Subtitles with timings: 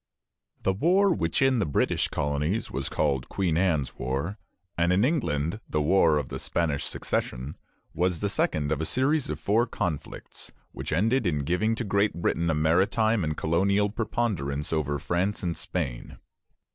[0.63, 4.39] The war which in the British colonies was called Queen Anne's War,
[4.75, 7.55] and in England the War of the Spanish Succession,
[7.93, 12.15] was the second of a series of four conflicts which ended in giving to Great
[12.15, 16.17] Britain a maritime and colonial preponderance over France and Spain.